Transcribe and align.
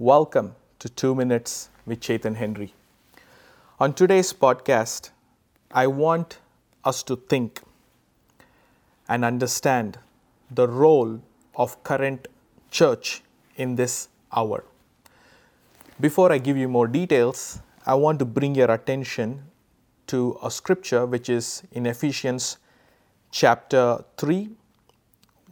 Welcome 0.00 0.56
to 0.80 0.88
Two 0.88 1.14
Minutes 1.14 1.68
with 1.86 2.00
Chetan 2.00 2.34
Henry. 2.34 2.74
On 3.78 3.92
today's 3.92 4.32
podcast, 4.32 5.10
I 5.70 5.86
want 5.86 6.38
us 6.84 7.04
to 7.04 7.14
think 7.14 7.60
and 9.08 9.24
understand 9.24 10.00
the 10.50 10.66
role 10.66 11.20
of 11.54 11.80
current 11.84 12.26
church 12.72 13.22
in 13.54 13.76
this 13.76 14.08
hour. 14.32 14.64
Before 16.00 16.32
I 16.32 16.38
give 16.38 16.56
you 16.56 16.68
more 16.68 16.88
details, 16.88 17.60
I 17.86 17.94
want 17.94 18.18
to 18.18 18.24
bring 18.24 18.56
your 18.56 18.72
attention 18.72 19.44
to 20.08 20.36
a 20.42 20.50
scripture 20.50 21.06
which 21.06 21.28
is 21.28 21.62
in 21.70 21.86
Ephesians 21.86 22.58
chapter 23.30 24.04
3, 24.16 24.48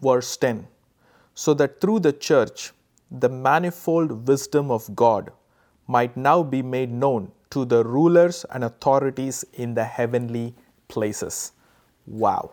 verse 0.02 0.36
10. 0.36 0.66
So 1.36 1.54
that 1.54 1.80
through 1.80 2.00
the 2.00 2.12
church, 2.12 2.72
the 3.12 3.28
manifold 3.28 4.26
wisdom 4.26 4.70
of 4.70 4.96
God 4.96 5.30
might 5.86 6.16
now 6.16 6.42
be 6.42 6.62
made 6.62 6.90
known 6.90 7.30
to 7.50 7.66
the 7.66 7.84
rulers 7.84 8.46
and 8.50 8.64
authorities 8.64 9.44
in 9.52 9.74
the 9.74 9.84
heavenly 9.84 10.54
places. 10.88 11.52
Wow. 12.06 12.52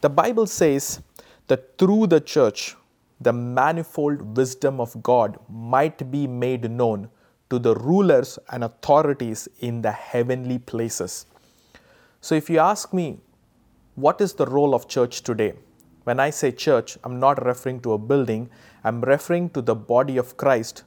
The 0.00 0.08
Bible 0.08 0.46
says 0.46 1.02
that 1.48 1.76
through 1.76 2.06
the 2.06 2.20
church, 2.20 2.74
the 3.20 3.32
manifold 3.32 4.36
wisdom 4.36 4.80
of 4.80 5.00
God 5.02 5.38
might 5.48 6.10
be 6.10 6.26
made 6.26 6.70
known 6.70 7.10
to 7.50 7.58
the 7.58 7.74
rulers 7.74 8.38
and 8.48 8.64
authorities 8.64 9.46
in 9.60 9.82
the 9.82 9.92
heavenly 9.92 10.58
places. 10.58 11.26
So, 12.22 12.34
if 12.34 12.48
you 12.48 12.58
ask 12.58 12.94
me, 12.94 13.18
what 13.94 14.22
is 14.22 14.32
the 14.32 14.46
role 14.46 14.74
of 14.74 14.88
church 14.88 15.22
today? 15.22 15.52
When 16.04 16.18
I 16.18 16.30
say 16.30 16.50
church, 16.50 16.98
I'm 17.04 17.20
not 17.20 17.44
referring 17.44 17.80
to 17.82 17.92
a 17.92 17.98
building, 17.98 18.50
I'm 18.82 19.00
referring 19.00 19.50
to 19.50 19.62
the 19.62 19.74
body 19.74 20.16
of 20.16 20.36
Christ, 20.36 20.82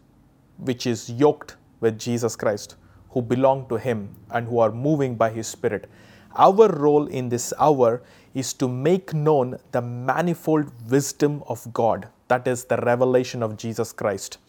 which 0.57 0.85
is 0.85 1.09
yoked 1.09 1.55
with 1.79 1.97
Jesus 1.97 2.35
Christ, 2.35 2.75
who 3.11 3.21
belong 3.21 3.67
to 3.69 3.75
Him 3.75 4.13
and 4.31 4.47
who 4.47 4.59
are 4.59 4.71
moving 4.71 5.15
by 5.15 5.29
His 5.29 5.47
Spirit. 5.47 5.89
Our 6.35 6.67
role 6.67 7.07
in 7.07 7.29
this 7.29 7.53
hour 7.57 8.03
is 8.33 8.53
to 8.55 8.67
make 8.67 9.13
known 9.13 9.57
the 9.71 9.81
manifold 9.81 10.69
wisdom 10.91 11.43
of 11.47 11.71
God, 11.73 12.09
that 12.27 12.45
is, 12.45 12.65
the 12.65 12.77
revelation 12.77 13.41
of 13.41 13.55
Jesus 13.55 13.93
Christ, 13.93 14.39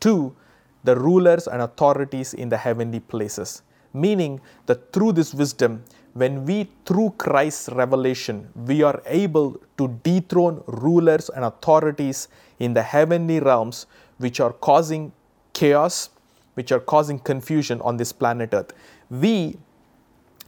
to 0.00 0.36
the 0.84 0.96
rulers 0.96 1.46
and 1.46 1.62
authorities 1.62 2.34
in 2.34 2.50
the 2.50 2.58
heavenly 2.58 3.00
places. 3.00 3.62
Meaning 3.94 4.40
that 4.66 4.92
through 4.92 5.12
this 5.12 5.32
wisdom, 5.32 5.82
when 6.14 6.44
we, 6.44 6.68
through 6.84 7.14
Christ's 7.18 7.68
revelation, 7.70 8.48
we 8.54 8.82
are 8.82 9.02
able 9.06 9.60
to 9.78 9.88
dethrone 10.02 10.62
rulers 10.66 11.28
and 11.28 11.44
authorities 11.44 12.28
in 12.58 12.74
the 12.74 12.82
heavenly 12.82 13.40
realms 13.40 13.86
which 14.18 14.40
are 14.40 14.52
causing 14.52 15.12
chaos, 15.52 16.10
which 16.54 16.72
are 16.72 16.80
causing 16.80 17.18
confusion 17.18 17.80
on 17.82 17.96
this 17.96 18.12
planet 18.12 18.50
Earth. 18.52 18.72
We, 19.08 19.56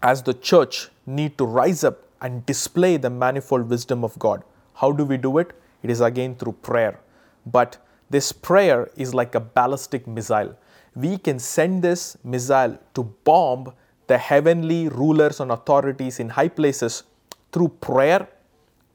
as 0.03 0.23
the 0.23 0.35
church, 0.35 0.91
need 1.07 1.39
to 1.39 1.45
rise 1.45 1.85
up 1.85 2.01
and 2.21 2.45
display 2.47 2.97
the 2.97 3.11
manifold 3.11 3.69
wisdom 3.69 4.05
of 4.05 4.19
God. 4.19 4.43
How 4.75 4.93
do 4.93 5.05
we 5.05 5.17
do 5.17 5.39
it? 5.39 5.53
It 5.83 5.91
is 5.91 6.01
again 6.01 6.35
through 6.37 6.53
prayer. 6.63 7.01
But 7.47 7.79
this 8.11 8.31
prayer 8.31 8.91
is 8.97 9.15
like 9.15 9.35
a 9.35 9.41
ballistic 9.41 10.07
missile. 10.07 10.57
We 10.95 11.19
can 11.19 11.39
send 11.39 11.83
this 11.83 12.17
missile 12.23 12.79
to 12.95 13.03
bomb 13.25 13.73
the 14.06 14.19
heavenly 14.19 14.89
rulers 14.89 15.41
and 15.41 15.50
authorities 15.50 16.20
in 16.20 16.28
high 16.31 16.48
places 16.48 17.05
through 17.53 17.69
prayer 17.69 18.28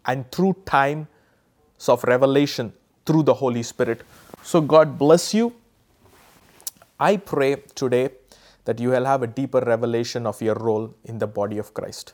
and 0.05 0.30
through 0.31 0.55
times 0.66 1.08
of 1.88 2.03
revelation 2.03 2.73
through 3.05 3.23
the 3.23 3.33
Holy 3.33 3.64
Spirit. 3.64 4.02
So, 4.44 4.61
God 4.61 4.97
bless 4.97 5.33
you. 5.33 5.53
I 6.99 7.17
pray 7.17 7.58
today 7.75 8.09
that 8.66 8.80
you 8.80 8.89
will 8.89 9.05
have 9.05 9.23
a 9.23 9.27
deeper 9.27 9.59
revelation 9.59 10.25
of 10.25 10.41
your 10.41 10.55
role 10.55 10.94
in 11.05 11.19
the 11.19 11.27
body 11.27 11.58
of 11.58 11.73
Christ. 11.73 12.14